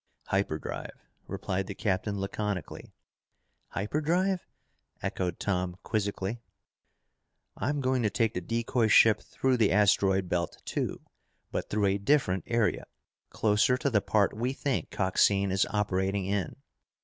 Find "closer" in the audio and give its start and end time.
13.29-13.77